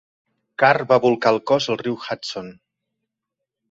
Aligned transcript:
Carr 0.63 0.79
va 0.93 0.99
bolcar 1.05 1.33
el 1.35 1.39
cos 1.53 1.71
al 1.75 1.81
riu 1.85 2.01
Hudson. 2.01 2.53